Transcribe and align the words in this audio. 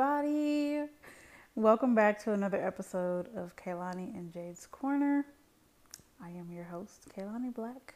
everybody. 0.00 0.88
Welcome 1.56 1.94
back 1.94 2.22
to 2.24 2.32
another 2.32 2.64
episode 2.64 3.28
of 3.36 3.54
Kaylani 3.56 4.14
and 4.16 4.32
Jade's 4.32 4.66
Corner. 4.66 5.26
I 6.22 6.30
am 6.30 6.50
your 6.50 6.64
host, 6.64 7.04
Kaylani 7.14 7.52
Black. 7.52 7.94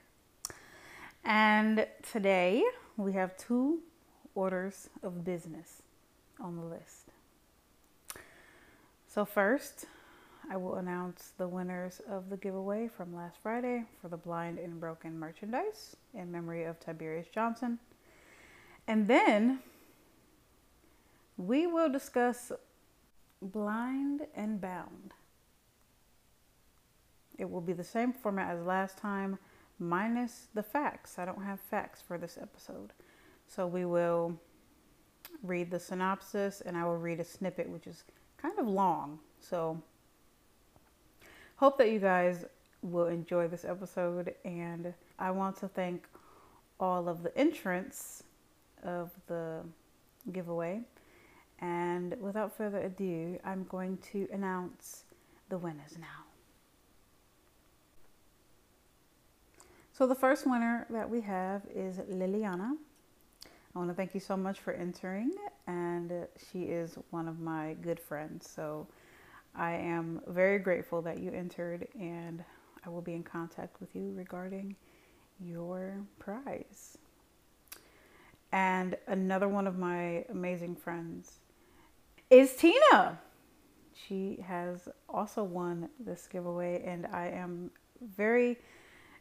And 1.24 1.86
today 2.12 2.62
we 2.98 3.14
have 3.14 3.38
two 3.38 3.78
orders 4.34 4.90
of 5.02 5.24
business 5.24 5.80
on 6.38 6.56
the 6.56 6.64
list. 6.64 7.08
So, 9.08 9.24
first, 9.24 9.86
I 10.50 10.58
will 10.58 10.74
announce 10.74 11.32
the 11.38 11.48
winners 11.48 12.02
of 12.10 12.28
the 12.28 12.36
giveaway 12.36 12.86
from 12.94 13.16
last 13.16 13.38
Friday 13.42 13.84
for 14.02 14.08
the 14.08 14.18
Blind 14.18 14.58
and 14.58 14.78
Broken 14.78 15.18
merchandise 15.18 15.96
in 16.12 16.30
memory 16.30 16.64
of 16.64 16.78
Tiberius 16.80 17.28
Johnson. 17.28 17.78
And 18.86 19.08
then 19.08 19.60
we 21.36 21.66
will 21.66 21.88
discuss 21.88 22.52
Blind 23.42 24.26
and 24.34 24.60
Bound. 24.60 25.12
It 27.38 27.50
will 27.50 27.60
be 27.60 27.72
the 27.72 27.84
same 27.84 28.12
format 28.12 28.54
as 28.56 28.64
last 28.64 28.96
time, 28.96 29.38
minus 29.78 30.48
the 30.54 30.62
facts. 30.62 31.18
I 31.18 31.24
don't 31.24 31.42
have 31.42 31.60
facts 31.60 32.00
for 32.00 32.16
this 32.16 32.38
episode. 32.40 32.92
So 33.48 33.66
we 33.66 33.84
will 33.84 34.38
read 35.42 35.70
the 35.70 35.80
synopsis 35.80 36.60
and 36.60 36.76
I 36.76 36.84
will 36.84 36.96
read 36.96 37.20
a 37.20 37.24
snippet, 37.24 37.68
which 37.68 37.86
is 37.86 38.04
kind 38.36 38.58
of 38.58 38.68
long. 38.68 39.18
So 39.40 39.80
hope 41.56 41.76
that 41.78 41.90
you 41.90 41.98
guys 41.98 42.44
will 42.82 43.06
enjoy 43.06 43.48
this 43.48 43.64
episode. 43.64 44.34
And 44.44 44.94
I 45.18 45.30
want 45.32 45.56
to 45.58 45.68
thank 45.68 46.06
all 46.78 47.08
of 47.08 47.22
the 47.22 47.36
entrants 47.36 48.22
of 48.84 49.10
the 49.26 49.60
giveaway. 50.32 50.82
And 51.64 52.14
without 52.20 52.54
further 52.54 52.80
ado, 52.80 53.38
I'm 53.42 53.64
going 53.70 53.96
to 54.12 54.28
announce 54.30 55.04
the 55.48 55.56
winners 55.56 55.96
now. 55.98 56.24
So 59.94 60.06
the 60.06 60.14
first 60.14 60.46
winner 60.46 60.86
that 60.90 61.08
we 61.08 61.22
have 61.22 61.62
is 61.74 61.96
Liliana. 62.00 62.72
I 63.74 63.78
want 63.78 63.88
to 63.88 63.94
thank 63.94 64.12
you 64.12 64.20
so 64.20 64.36
much 64.36 64.60
for 64.60 64.74
entering, 64.74 65.30
and 65.66 66.12
she 66.50 66.64
is 66.64 66.98
one 67.10 67.28
of 67.28 67.40
my 67.40 67.76
good 67.80 67.98
friends. 67.98 68.46
So 68.46 68.86
I 69.54 69.72
am 69.72 70.20
very 70.26 70.58
grateful 70.58 71.00
that 71.00 71.18
you 71.18 71.30
entered, 71.32 71.88
and 71.98 72.44
I 72.84 72.90
will 72.90 73.00
be 73.00 73.14
in 73.14 73.22
contact 73.22 73.80
with 73.80 73.96
you 73.96 74.12
regarding 74.14 74.76
your 75.40 75.96
prize. 76.18 76.98
And 78.52 78.98
another 79.06 79.48
one 79.48 79.66
of 79.66 79.78
my 79.78 80.26
amazing 80.28 80.76
friends 80.76 81.40
is 82.30 82.54
Tina. 82.54 83.18
She 83.94 84.44
has 84.46 84.88
also 85.08 85.44
won 85.44 85.88
this 85.98 86.26
giveaway, 86.26 86.82
and 86.84 87.06
I 87.06 87.28
am 87.28 87.70
very 88.00 88.58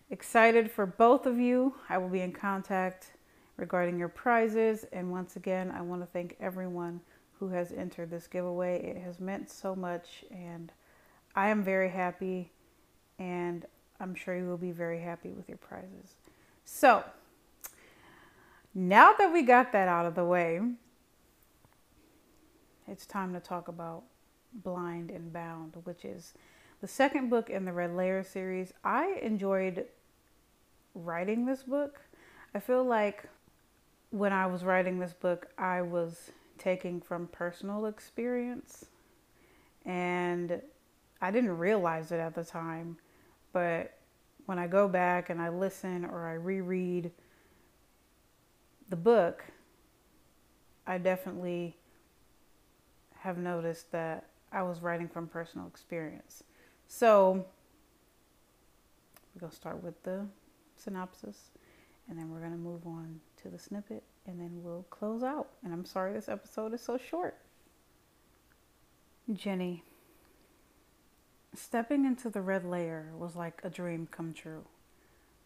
excited 0.09 0.69
for 0.69 0.85
both 0.85 1.25
of 1.25 1.39
you. 1.39 1.75
I 1.89 1.97
will 1.97 2.09
be 2.09 2.21
in 2.21 2.31
contact 2.31 3.13
regarding 3.57 3.97
your 3.97 4.09
prizes. 4.09 4.85
And 4.91 5.11
once 5.11 5.35
again, 5.35 5.71
I 5.71 5.81
want 5.81 6.01
to 6.01 6.07
thank 6.07 6.35
everyone 6.39 7.01
who 7.39 7.49
has 7.49 7.71
entered 7.71 8.09
this 8.09 8.27
giveaway. 8.27 8.83
It 8.83 8.97
has 9.01 9.19
meant 9.19 9.49
so 9.49 9.75
much, 9.75 10.25
and 10.31 10.71
I 11.35 11.49
am 11.49 11.63
very 11.63 11.89
happy, 11.89 12.51
and 13.19 13.65
I'm 13.99 14.15
sure 14.15 14.35
you 14.35 14.45
will 14.45 14.57
be 14.57 14.71
very 14.71 15.01
happy 15.01 15.29
with 15.29 15.47
your 15.47 15.57
prizes. 15.57 16.15
So, 16.65 17.03
now 18.73 19.13
that 19.13 19.31
we 19.31 19.43
got 19.43 19.71
that 19.73 19.87
out 19.87 20.05
of 20.05 20.15
the 20.15 20.25
way, 20.25 20.61
it's 22.87 23.05
time 23.05 23.33
to 23.33 23.39
talk 23.39 23.67
about 23.67 24.03
Blind 24.53 25.11
and 25.11 25.31
Bound, 25.31 25.75
which 25.83 26.05
is 26.05 26.33
the 26.81 26.87
second 26.87 27.29
book 27.29 27.49
in 27.49 27.65
the 27.65 27.73
Red 27.73 27.95
Lair 27.95 28.23
series. 28.23 28.73
I 28.83 29.19
enjoyed 29.21 29.85
writing 30.93 31.45
this 31.45 31.63
book. 31.63 32.01
I 32.53 32.59
feel 32.59 32.83
like 32.83 33.23
when 34.11 34.31
I 34.31 34.45
was 34.45 34.63
writing 34.63 34.99
this 34.99 35.13
book, 35.13 35.47
I 35.57 35.81
was 35.81 36.31
taking 36.57 37.01
from 37.01 37.27
personal 37.27 37.87
experience, 37.87 38.85
and 39.85 40.61
I 41.21 41.31
didn't 41.31 41.57
realize 41.57 42.11
it 42.11 42.19
at 42.19 42.35
the 42.35 42.43
time. 42.43 42.97
But 43.53 43.97
when 44.45 44.59
I 44.59 44.67
go 44.67 44.87
back 44.87 45.29
and 45.29 45.41
I 45.41 45.49
listen 45.49 46.05
or 46.05 46.27
I 46.27 46.33
reread 46.33 47.11
the 48.89 48.95
book, 48.95 49.43
I 50.85 50.97
definitely 50.97 51.77
have 53.23 53.37
noticed 53.37 53.89
that 53.93 54.25
I 54.51 54.63
was 54.63 54.81
writing 54.81 55.07
from 55.07 55.27
personal 55.27 55.65
experience. 55.65 56.43
So 56.89 57.45
we're 59.33 59.39
going 59.39 59.49
to 59.49 59.55
start 59.55 59.81
with 59.81 60.03
the 60.03 60.25
synopsis 60.75 61.51
and 62.09 62.19
then 62.19 62.29
we're 62.29 62.39
going 62.39 62.51
to 62.51 62.57
move 62.57 62.85
on 62.85 63.21
to 63.41 63.47
the 63.47 63.57
snippet 63.57 64.03
and 64.27 64.41
then 64.41 64.51
we'll 64.61 64.85
close 64.89 65.23
out. 65.23 65.47
And 65.63 65.71
I'm 65.71 65.85
sorry 65.85 66.11
this 66.11 66.27
episode 66.27 66.73
is 66.73 66.81
so 66.81 66.97
short. 66.97 67.37
Jenny. 69.31 69.85
Stepping 71.55 72.03
into 72.03 72.29
the 72.29 72.41
red 72.41 72.65
lair 72.65 73.11
was 73.17 73.37
like 73.37 73.61
a 73.63 73.69
dream 73.69 74.05
come 74.11 74.33
true. 74.33 74.65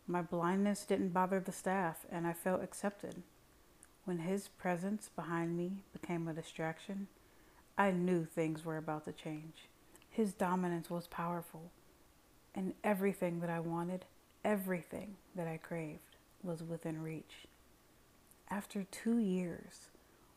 My 0.08 0.24
blindness 0.24 0.84
didn't 0.84 1.10
bother 1.10 1.40
the 1.40 1.52
staff 1.52 2.08
and 2.12 2.26
I 2.26 2.34
felt 2.34 2.64
accepted. 2.64 3.22
When 4.06 4.20
his 4.20 4.48
presence 4.48 5.12
behind 5.16 5.56
me 5.56 5.84
became 5.94 6.28
a 6.28 6.34
distraction, 6.34 7.08
I 7.78 7.92
knew 7.92 8.26
things 8.26 8.66
were 8.66 8.78
about 8.78 9.06
to 9.06 9.12
change. 9.12 9.68
His 10.10 10.34
dominance 10.34 10.90
was 10.90 11.08
powerful, 11.08 11.72
and 12.56 12.74
everything 12.84 13.40
that 13.42 13.52
I 13.52 13.60
wanted, 13.60 14.06
everything 14.44 15.18
that 15.36 15.48
I 15.48 15.58
craved, 15.58 16.18
was 16.42 16.64
within 16.64 17.04
reach. 17.04 17.48
After 18.50 18.84
two 18.84 19.20
years, 19.20 19.90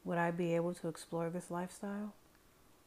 would 0.05 0.19
I 0.19 0.31
be 0.31 0.55
able 0.55 0.75
to 0.75 0.89
explore 0.89 1.31
this 1.31 1.51
lifestyle? 1.51 2.13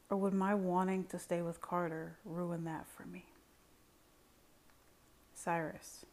Or 0.10 0.18
would 0.18 0.34
my 0.34 0.54
wanting 0.54 1.06
to 1.06 1.18
stay 1.18 1.42
with 1.42 1.62
Carter 1.62 2.18
ruin 2.24 2.66
that 2.66 2.86
for 2.96 3.06
me? 3.06 3.26
Cyrus. 5.34 6.06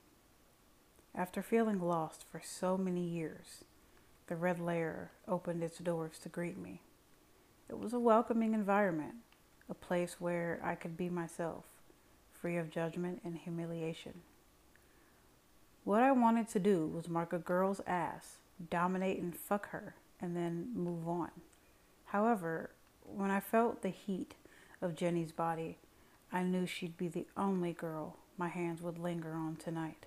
After 1.14 1.42
feeling 1.42 1.80
lost 1.80 2.24
for 2.30 2.40
so 2.42 2.78
many 2.78 3.02
years, 3.02 3.64
the 4.28 4.36
red 4.36 4.58
lair 4.58 5.10
opened 5.28 5.62
its 5.62 5.78
doors 5.78 6.18
to 6.20 6.28
greet 6.28 6.56
me. 6.56 6.80
It 7.70 7.78
was 7.78 7.92
a 7.92 8.00
welcoming 8.00 8.52
environment, 8.52 9.14
a 9.68 9.74
place 9.74 10.16
where 10.18 10.60
I 10.60 10.74
could 10.74 10.96
be 10.96 11.08
myself, 11.08 11.66
free 12.32 12.56
of 12.56 12.68
judgment 12.68 13.20
and 13.24 13.38
humiliation. 13.38 14.22
What 15.84 16.02
I 16.02 16.10
wanted 16.10 16.48
to 16.48 16.58
do 16.58 16.84
was 16.84 17.08
mark 17.08 17.32
a 17.32 17.38
girl's 17.38 17.80
ass, 17.86 18.38
dominate 18.70 19.20
and 19.20 19.36
fuck 19.36 19.68
her, 19.68 19.94
and 20.20 20.36
then 20.36 20.72
move 20.74 21.06
on. 21.06 21.30
However, 22.06 22.70
when 23.04 23.30
I 23.30 23.38
felt 23.38 23.82
the 23.82 23.90
heat 23.90 24.34
of 24.82 24.96
Jenny's 24.96 25.30
body, 25.30 25.78
I 26.32 26.42
knew 26.42 26.66
she'd 26.66 26.96
be 26.96 27.06
the 27.06 27.28
only 27.36 27.72
girl 27.72 28.16
my 28.36 28.48
hands 28.48 28.82
would 28.82 28.98
linger 28.98 29.34
on 29.34 29.54
tonight. 29.54 30.06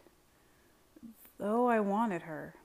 Though 1.40 1.70
I 1.70 1.80
wanted 1.80 2.24
her, 2.24 2.56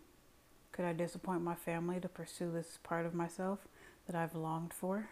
could 0.72 0.84
I 0.84 0.92
disappoint 0.92 1.42
my 1.42 1.54
family 1.54 2.00
to 2.00 2.08
pursue 2.08 2.50
this 2.50 2.81
part 2.82 3.06
of 3.06 3.14
myself 3.14 3.60
that 4.08 4.16
I've 4.16 4.34
longed 4.34 4.72
for? 4.72 5.08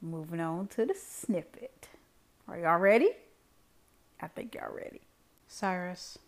Moving 0.00 0.40
on 0.40 0.66
to 0.68 0.84
the 0.84 0.94
snippet. 0.94 1.88
Are 2.46 2.58
y'all 2.58 2.78
ready? 2.78 3.10
I 4.20 4.28
think 4.28 4.54
y'all 4.54 4.74
ready. 4.74 5.00
Cyrus. 5.48 6.18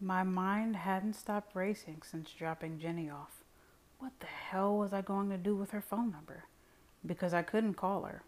My 0.00 0.22
mind 0.22 0.76
hadn't 0.76 1.14
stopped 1.14 1.56
racing 1.56 2.02
since 2.08 2.30
dropping 2.30 2.78
Jenny 2.78 3.10
off. 3.10 3.42
What 3.98 4.12
the 4.20 4.26
hell 4.26 4.76
was 4.76 4.92
I 4.92 5.00
going 5.02 5.30
to 5.30 5.38
do 5.38 5.56
with 5.56 5.72
her 5.72 5.80
phone 5.80 6.12
number? 6.12 6.44
Because 7.04 7.34
I 7.34 7.42
couldn't 7.42 7.74
call 7.74 8.04
her. 8.04 8.22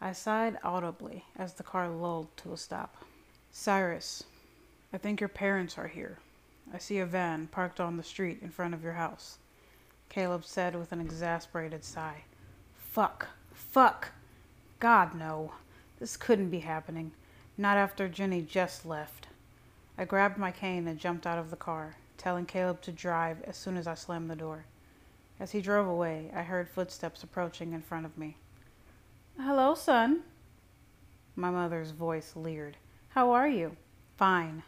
I 0.00 0.12
sighed 0.12 0.58
audibly 0.62 1.24
as 1.36 1.54
the 1.54 1.62
car 1.62 1.88
lulled 1.88 2.36
to 2.38 2.52
a 2.52 2.56
stop. 2.56 3.04
Cyrus, 3.50 4.22
I 4.92 4.98
think 4.98 5.20
your 5.20 5.28
parents 5.28 5.78
are 5.78 5.88
here. 5.88 6.18
I 6.72 6.78
see 6.78 6.98
a 6.98 7.06
van 7.06 7.48
parked 7.48 7.80
on 7.80 7.96
the 7.96 8.02
street 8.02 8.38
in 8.42 8.50
front 8.50 8.74
of 8.74 8.82
your 8.82 8.94
house. 8.94 9.38
Caleb 10.08 10.44
said 10.44 10.76
with 10.76 10.92
an 10.92 11.00
exasperated 11.00 11.84
sigh. 11.84 12.24
Fuck. 12.76 13.28
Fuck. 13.52 14.12
God, 14.80 15.14
no. 15.14 15.52
This 15.98 16.16
couldn't 16.16 16.50
be 16.50 16.60
happening. 16.60 17.12
Not 17.56 17.76
after 17.76 18.08
Jenny 18.08 18.42
just 18.42 18.84
left. 18.84 19.28
I 19.96 20.04
grabbed 20.04 20.38
my 20.38 20.50
cane 20.50 20.88
and 20.88 20.98
jumped 20.98 21.26
out 21.26 21.38
of 21.38 21.50
the 21.50 21.56
car, 21.56 21.96
telling 22.18 22.46
Caleb 22.46 22.80
to 22.82 22.92
drive 22.92 23.42
as 23.44 23.56
soon 23.56 23.76
as 23.76 23.86
I 23.86 23.94
slammed 23.94 24.30
the 24.30 24.36
door. 24.36 24.64
As 25.38 25.52
he 25.52 25.60
drove 25.60 25.86
away, 25.86 26.30
I 26.34 26.42
heard 26.42 26.68
footsteps 26.68 27.22
approaching 27.22 27.72
in 27.72 27.82
front 27.82 28.06
of 28.06 28.18
me. 28.18 28.36
Hello, 29.38 29.74
son. 29.74 30.22
My 31.36 31.50
mother's 31.50 31.90
voice 31.90 32.34
leered. 32.36 32.76
How 33.10 33.30
are 33.32 33.48
you? 33.48 33.76
Fine. 34.16 34.62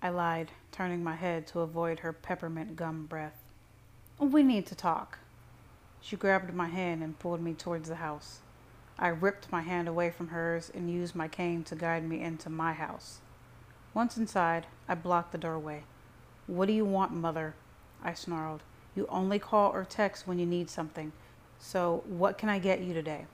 I 0.00 0.10
lied, 0.10 0.52
turning 0.70 1.02
my 1.02 1.16
head 1.16 1.48
to 1.48 1.60
avoid 1.60 2.00
her 2.00 2.12
peppermint 2.12 2.76
gum 2.76 3.06
breath. 3.06 3.42
We 4.20 4.44
need 4.44 4.64
to 4.66 4.76
talk. 4.76 5.18
She 6.00 6.16
grabbed 6.16 6.54
my 6.54 6.68
hand 6.68 7.02
and 7.02 7.18
pulled 7.18 7.40
me 7.40 7.52
towards 7.52 7.88
the 7.88 7.96
house. 7.96 8.38
I 8.96 9.08
ripped 9.08 9.50
my 9.50 9.62
hand 9.62 9.88
away 9.88 10.10
from 10.10 10.28
hers 10.28 10.70
and 10.72 10.88
used 10.88 11.16
my 11.16 11.26
cane 11.26 11.64
to 11.64 11.74
guide 11.74 12.08
me 12.08 12.20
into 12.20 12.48
my 12.48 12.74
house. 12.74 13.18
Once 13.92 14.16
inside, 14.16 14.66
I 14.88 14.94
blocked 14.94 15.32
the 15.32 15.38
doorway. 15.38 15.82
What 16.46 16.66
do 16.66 16.72
you 16.72 16.84
want, 16.84 17.12
mother? 17.12 17.54
I 18.02 18.14
snarled. 18.14 18.62
You 18.94 19.06
only 19.08 19.40
call 19.40 19.72
or 19.72 19.84
text 19.84 20.28
when 20.28 20.38
you 20.38 20.46
need 20.46 20.70
something. 20.70 21.10
So, 21.58 22.04
what 22.06 22.38
can 22.38 22.48
I 22.48 22.60
get 22.60 22.80
you 22.80 22.94
today? 22.94 23.26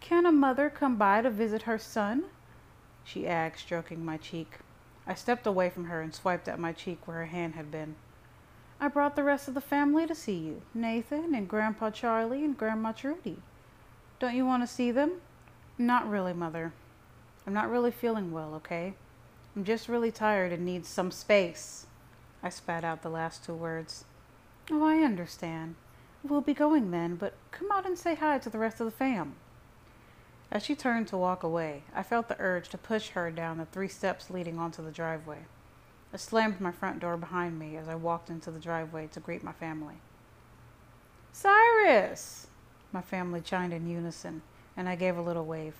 Can 0.00 0.26
a 0.26 0.32
mother 0.32 0.68
come 0.68 0.96
by 0.96 1.22
to 1.22 1.30
visit 1.30 1.62
her 1.62 1.78
son? 1.78 2.24
She 3.02 3.26
asked, 3.26 3.60
stroking 3.60 4.04
my 4.04 4.18
cheek. 4.18 4.58
I 5.06 5.14
stepped 5.14 5.46
away 5.46 5.70
from 5.70 5.84
her 5.84 6.00
and 6.02 6.14
swiped 6.14 6.48
at 6.48 6.58
my 6.58 6.72
cheek 6.72 7.06
where 7.06 7.18
her 7.18 7.26
hand 7.26 7.54
had 7.54 7.70
been. 7.70 7.94
I 8.80 8.88
brought 8.88 9.16
the 9.16 9.22
rest 9.22 9.48
of 9.48 9.54
the 9.54 9.60
family 9.60 10.06
to 10.06 10.14
see 10.14 10.36
you 10.36 10.62
Nathan 10.74 11.34
and 11.34 11.48
Grandpa 11.48 11.90
Charlie 11.90 12.44
and 12.44 12.56
Grandma 12.56 12.92
Trudy. 12.92 13.38
Don't 14.18 14.34
you 14.34 14.44
want 14.44 14.62
to 14.62 14.66
see 14.66 14.90
them? 14.90 15.20
Not 15.78 16.08
really, 16.08 16.32
Mother. 16.32 16.72
I'm 17.46 17.54
not 17.54 17.70
really 17.70 17.90
feeling 17.90 18.32
well, 18.32 18.54
okay? 18.56 18.94
I'm 19.54 19.64
just 19.64 19.88
really 19.88 20.10
tired 20.10 20.52
and 20.52 20.64
need 20.64 20.84
some 20.84 21.10
space. 21.10 21.86
I 22.42 22.48
spat 22.48 22.84
out 22.84 23.02
the 23.02 23.08
last 23.08 23.44
two 23.44 23.54
words. 23.54 24.04
Oh, 24.70 24.84
I 24.84 24.98
understand. 24.98 25.76
We'll 26.22 26.40
be 26.40 26.54
going 26.54 26.90
then, 26.90 27.16
but 27.16 27.34
come 27.52 27.70
out 27.70 27.86
and 27.86 27.96
say 27.96 28.16
hi 28.16 28.38
to 28.38 28.50
the 28.50 28.58
rest 28.58 28.80
of 28.80 28.86
the 28.86 28.90
fam. 28.90 29.36
As 30.50 30.64
she 30.64 30.76
turned 30.76 31.08
to 31.08 31.16
walk 31.16 31.42
away, 31.42 31.82
I 31.94 32.02
felt 32.02 32.28
the 32.28 32.36
urge 32.38 32.68
to 32.68 32.78
push 32.78 33.10
her 33.10 33.30
down 33.30 33.58
the 33.58 33.64
three 33.64 33.88
steps 33.88 34.30
leading 34.30 34.58
onto 34.58 34.82
the 34.82 34.92
driveway. 34.92 35.46
I 36.12 36.18
slammed 36.18 36.60
my 36.60 36.72
front 36.72 37.00
door 37.00 37.16
behind 37.16 37.58
me 37.58 37.76
as 37.76 37.88
I 37.88 37.96
walked 37.96 38.30
into 38.30 38.50
the 38.50 38.60
driveway 38.60 39.08
to 39.08 39.20
greet 39.20 39.42
my 39.42 39.52
family. 39.52 39.96
Cyrus! 41.32 42.46
My 42.92 43.02
family 43.02 43.40
chimed 43.40 43.72
in 43.72 43.88
unison, 43.88 44.42
and 44.76 44.88
I 44.88 44.94
gave 44.94 45.16
a 45.16 45.22
little 45.22 45.44
wave. 45.44 45.74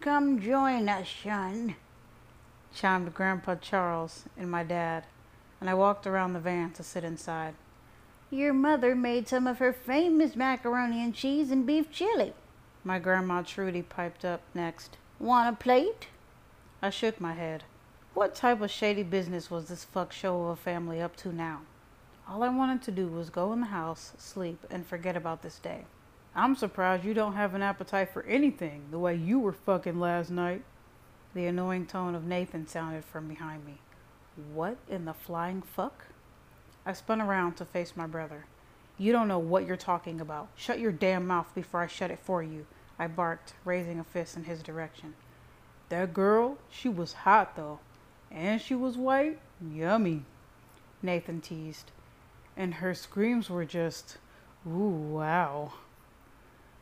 Come 0.00 0.40
join 0.40 0.88
us, 0.88 1.08
son, 1.22 1.74
chimed 2.72 3.12
Grandpa 3.12 3.56
Charles 3.56 4.24
and 4.38 4.50
my 4.50 4.62
dad, 4.62 5.04
and 5.60 5.68
I 5.68 5.74
walked 5.74 6.06
around 6.06 6.32
the 6.32 6.40
van 6.40 6.70
to 6.72 6.84
sit 6.84 7.02
inside. 7.02 7.54
Your 8.30 8.52
mother 8.52 8.94
made 8.94 9.26
some 9.26 9.46
of 9.46 9.58
her 9.58 9.72
famous 9.72 10.36
macaroni 10.36 11.02
and 11.02 11.14
cheese 11.14 11.50
and 11.50 11.66
beef 11.66 11.90
chili. 11.90 12.32
My 12.88 12.98
grandma 12.98 13.42
Trudy 13.42 13.82
piped 13.82 14.24
up 14.24 14.40
next. 14.54 14.96
Want 15.20 15.54
a 15.54 15.58
plate? 15.58 16.06
I 16.80 16.88
shook 16.88 17.20
my 17.20 17.34
head. 17.34 17.64
What 18.14 18.34
type 18.34 18.62
of 18.62 18.70
shady 18.70 19.02
business 19.02 19.50
was 19.50 19.68
this 19.68 19.84
fuck 19.84 20.10
show 20.10 20.44
of 20.44 20.48
a 20.48 20.56
family 20.56 20.98
up 21.02 21.14
to 21.16 21.30
now? 21.30 21.60
All 22.26 22.42
I 22.42 22.48
wanted 22.48 22.80
to 22.84 22.90
do 22.90 23.06
was 23.06 23.28
go 23.28 23.52
in 23.52 23.60
the 23.60 23.66
house, 23.66 24.14
sleep, 24.16 24.64
and 24.70 24.86
forget 24.86 25.18
about 25.18 25.42
this 25.42 25.58
day. 25.58 25.84
I'm 26.34 26.56
surprised 26.56 27.04
you 27.04 27.12
don't 27.12 27.34
have 27.34 27.52
an 27.52 27.60
appetite 27.60 28.10
for 28.10 28.22
anything 28.22 28.84
the 28.90 28.98
way 28.98 29.14
you 29.14 29.38
were 29.38 29.52
fucking 29.52 30.00
last 30.00 30.30
night. 30.30 30.62
The 31.34 31.44
annoying 31.44 31.84
tone 31.84 32.14
of 32.14 32.24
Nathan 32.24 32.66
sounded 32.66 33.04
from 33.04 33.28
behind 33.28 33.66
me. 33.66 33.82
What 34.54 34.78
in 34.88 35.04
the 35.04 35.12
flying 35.12 35.60
fuck? 35.60 36.06
I 36.86 36.94
spun 36.94 37.20
around 37.20 37.58
to 37.58 37.66
face 37.66 37.92
my 37.94 38.06
brother. 38.06 38.46
You 38.96 39.12
don't 39.12 39.28
know 39.28 39.38
what 39.38 39.66
you're 39.66 39.76
talking 39.76 40.22
about. 40.22 40.48
Shut 40.56 40.80
your 40.80 40.90
damn 40.90 41.26
mouth 41.26 41.54
before 41.54 41.82
I 41.82 41.86
shut 41.86 42.10
it 42.10 42.18
for 42.18 42.42
you, 42.42 42.66
I 42.98 43.06
barked, 43.06 43.54
raising 43.64 43.98
a 43.98 44.04
fist 44.04 44.36
in 44.36 44.44
his 44.44 44.62
direction. 44.62 45.14
That 45.88 46.12
girl, 46.12 46.58
she 46.70 46.88
was 46.88 47.12
hot 47.12 47.56
though. 47.56 47.78
And 48.30 48.60
she 48.60 48.74
was 48.74 48.96
white. 48.96 49.38
Yummy. 49.60 50.24
Nathan 51.02 51.40
teased. 51.40 51.90
And 52.56 52.74
her 52.74 52.94
screams 52.94 53.48
were 53.48 53.64
just, 53.64 54.18
ooh, 54.66 54.88
wow. 54.88 55.72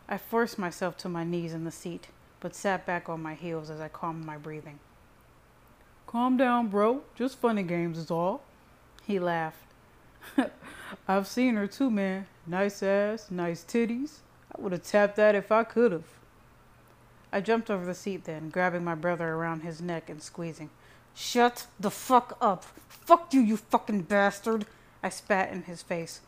I 0.09 0.19
forced 0.19 0.59
myself 0.59 0.97
to 0.99 1.09
my 1.09 1.25
knees 1.25 1.53
in 1.53 1.65
the 1.65 1.71
seat, 1.71 2.09
but 2.41 2.55
sat 2.55 2.87
back 2.87 3.09
on 3.09 3.23
my 3.23 3.35
heels 3.35 3.71
as 3.71 3.81
I 3.81 3.89
calmed 3.89 4.25
my 4.25 4.37
breathing. 4.37 4.79
Calm 6.07 6.37
down, 6.37 6.69
bro. 6.69 7.03
Just 7.15 7.39
funny 7.39 7.63
games 7.63 7.99
is 7.99 8.11
all. 8.11 8.43
He 9.05 9.19
laughed. 9.19 9.59
I've 11.09 11.27
seen 11.27 11.57
her 11.57 11.67
too, 11.67 11.91
man. 11.91 12.27
Nice 12.47 12.83
ass, 12.83 13.31
nice 13.31 13.65
titties. 13.65 14.19
I 14.55 14.61
would 14.61 14.73
have 14.73 14.83
tapped 14.83 15.17
that 15.17 15.35
if 15.35 15.51
I 15.51 15.65
could 15.65 15.93
have. 15.93 16.05
I 17.33 17.41
jumped 17.41 17.71
over 17.71 17.85
the 17.85 17.95
seat 17.95 18.25
then, 18.25 18.51
grabbing 18.51 18.85
my 18.85 18.95
brother 18.95 19.29
around 19.35 19.61
his 19.61 19.81
neck 19.81 20.09
and 20.09 20.23
squeezing. 20.23 20.71
Shut 21.15 21.67
the 21.79 21.91
fuck 21.91 22.37
up. 22.41 22.65
Fuck 22.89 23.35
you, 23.35 23.41
you 23.41 23.57
fucking 23.57 24.03
bastard. 24.03 24.67
I 25.03 25.09
spat 25.09 25.53
in 25.53 25.63
his 25.63 25.83
face. 25.83 26.21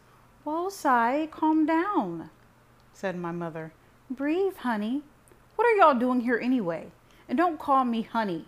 Well, 0.44 0.70
Cy, 0.70 1.28
calm 1.30 1.66
down, 1.66 2.30
said 2.92 3.18
my 3.18 3.32
mother. 3.32 3.72
Breathe, 4.10 4.56
honey. 4.56 5.02
What 5.56 5.66
are 5.66 5.76
y'all 5.76 5.98
doing 5.98 6.20
here 6.20 6.38
anyway? 6.42 6.86
And 7.28 7.36
don't 7.36 7.58
call 7.58 7.84
me 7.84 8.02
honey, 8.02 8.46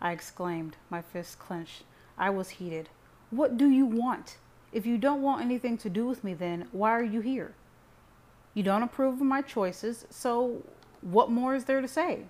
I 0.00 0.12
exclaimed, 0.12 0.76
my 0.88 1.02
fists 1.02 1.34
clenched. 1.34 1.82
I 2.16 2.30
was 2.30 2.48
heated. 2.50 2.88
What 3.30 3.56
do 3.56 3.68
you 3.68 3.84
want? 3.84 4.36
If 4.72 4.86
you 4.86 4.96
don't 4.96 5.22
want 5.22 5.42
anything 5.42 5.76
to 5.78 5.90
do 5.90 6.06
with 6.06 6.24
me, 6.24 6.34
then 6.34 6.68
why 6.72 6.92
are 6.92 7.02
you 7.02 7.20
here? 7.20 7.54
You 8.54 8.62
don't 8.62 8.82
approve 8.84 9.14
of 9.14 9.26
my 9.26 9.42
choices, 9.42 10.06
so 10.10 10.62
what 11.00 11.30
more 11.30 11.54
is 11.54 11.64
there 11.64 11.80
to 11.80 11.88
say? 11.88 12.20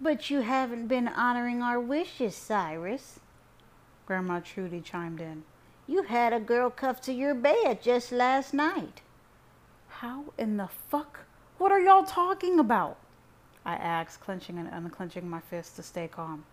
But 0.00 0.28
you 0.28 0.40
haven't 0.40 0.88
been 0.88 1.08
honoring 1.08 1.62
our 1.62 1.80
wishes, 1.80 2.34
Cyrus. 2.34 3.20
Grandma 4.06 4.40
Trudy 4.40 4.80
chimed 4.80 5.20
in. 5.20 5.44
You 5.86 6.02
had 6.02 6.32
a 6.32 6.40
girl 6.40 6.68
cuffed 6.68 7.04
to 7.04 7.12
your 7.12 7.34
bed 7.34 7.82
just 7.82 8.12
last 8.12 8.52
night. 8.52 9.02
How 9.88 10.26
in 10.36 10.56
the 10.56 10.68
fuck? 10.90 11.20
What 11.58 11.72
are 11.72 11.80
y'all 11.80 12.04
talking 12.04 12.58
about? 12.58 12.98
I 13.64 13.74
asked, 13.74 14.20
clenching 14.20 14.58
and 14.58 14.68
unclenching 14.68 15.28
my 15.28 15.40
fists 15.40 15.76
to 15.76 15.82
stay 15.82 16.08
calm. 16.08 16.44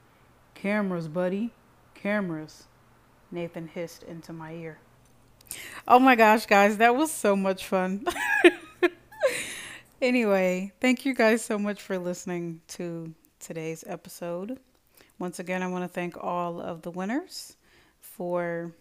Cameras, 0.53 1.07
buddy. 1.07 1.51
Cameras. 1.93 2.65
Nathan 3.31 3.67
hissed 3.67 4.03
into 4.03 4.33
my 4.33 4.53
ear. 4.53 4.79
Oh 5.87 5.99
my 5.99 6.15
gosh, 6.15 6.45
guys, 6.45 6.77
that 6.77 6.95
was 6.95 7.11
so 7.11 7.35
much 7.35 7.65
fun. 7.65 8.05
anyway, 10.01 10.71
thank 10.81 11.05
you 11.05 11.13
guys 11.13 11.43
so 11.43 11.57
much 11.57 11.81
for 11.81 11.97
listening 11.97 12.61
to 12.69 13.13
today's 13.39 13.83
episode. 13.87 14.59
Once 15.19 15.39
again, 15.39 15.63
I 15.63 15.67
want 15.67 15.83
to 15.83 15.87
thank 15.87 16.21
all 16.21 16.59
of 16.59 16.81
the 16.81 16.91
winners 16.91 17.55
for 17.99 18.71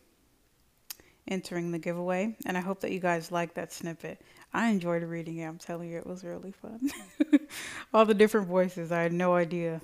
entering 1.29 1.71
the 1.71 1.79
giveaway, 1.79 2.37
and 2.45 2.57
I 2.57 2.61
hope 2.61 2.81
that 2.81 2.93
you 2.93 3.01
guys 3.01 3.33
liked 3.33 3.55
that 3.55 3.73
snippet. 3.73 4.21
I 4.53 4.69
enjoyed 4.69 5.03
reading 5.03 5.39
it. 5.39 5.47
I'm 5.47 5.59
telling 5.59 5.91
you, 5.91 5.99
it 5.99 6.07
was 6.07 6.25
really 6.25 6.53
fun. 6.53 6.91
all 7.95 8.05
the 8.05 8.15
different 8.15 8.47
voices, 8.47 8.93
I 8.93 9.03
had 9.03 9.13
no 9.13 9.35
idea 9.35 9.81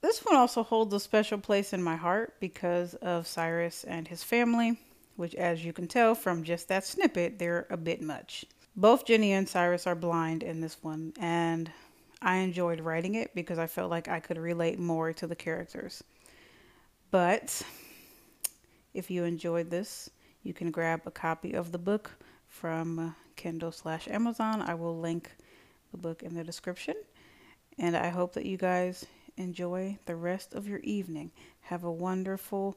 this 0.00 0.24
one 0.24 0.36
also 0.36 0.62
holds 0.62 0.94
a 0.94 1.00
special 1.00 1.38
place 1.38 1.72
in 1.72 1.82
my 1.82 1.96
heart 1.96 2.34
because 2.40 2.94
of 2.94 3.26
Cyrus 3.26 3.84
and 3.84 4.06
his 4.06 4.22
family, 4.22 4.78
which, 5.16 5.34
as 5.34 5.64
you 5.64 5.72
can 5.72 5.88
tell 5.88 6.14
from 6.14 6.44
just 6.44 6.68
that 6.68 6.86
snippet, 6.86 7.38
they're 7.38 7.66
a 7.68 7.76
bit 7.76 8.00
much. 8.00 8.44
Both 8.78 9.06
Jenny 9.06 9.32
and 9.32 9.48
Cyrus 9.48 9.88
are 9.88 9.96
blind 9.96 10.44
in 10.44 10.60
this 10.60 10.76
one, 10.84 11.12
and 11.18 11.68
I 12.22 12.36
enjoyed 12.36 12.78
writing 12.78 13.16
it 13.16 13.34
because 13.34 13.58
I 13.58 13.66
felt 13.66 13.90
like 13.90 14.06
I 14.06 14.20
could 14.20 14.38
relate 14.38 14.78
more 14.78 15.12
to 15.14 15.26
the 15.26 15.34
characters. 15.34 16.04
But 17.10 17.60
if 18.94 19.10
you 19.10 19.24
enjoyed 19.24 19.68
this, 19.68 20.08
you 20.44 20.54
can 20.54 20.70
grab 20.70 21.00
a 21.06 21.10
copy 21.10 21.54
of 21.54 21.72
the 21.72 21.78
book 21.78 22.12
from 22.46 23.16
Kindle 23.34 23.72
slash 23.72 24.06
Amazon. 24.06 24.62
I 24.62 24.74
will 24.74 24.96
link 24.96 25.28
the 25.90 25.98
book 25.98 26.22
in 26.22 26.36
the 26.36 26.44
description. 26.44 26.94
And 27.80 27.96
I 27.96 28.10
hope 28.10 28.32
that 28.34 28.46
you 28.46 28.56
guys 28.56 29.04
enjoy 29.36 29.98
the 30.06 30.14
rest 30.14 30.54
of 30.54 30.68
your 30.68 30.80
evening. 30.84 31.32
Have 31.62 31.82
a 31.82 31.90
wonderful 31.90 32.76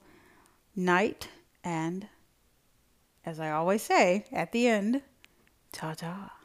night. 0.75 1.27
And 1.63 2.07
as 3.23 3.39
I 3.39 3.51
always 3.51 3.83
say 3.83 4.25
at 4.31 4.51
the 4.51 4.67
end, 4.67 5.03
자자. 5.71 6.40